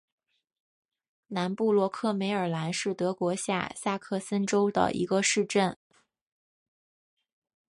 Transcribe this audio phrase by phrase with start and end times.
[1.27, 5.77] 南布罗克梅尔兰是德国下萨克森州的一个市镇。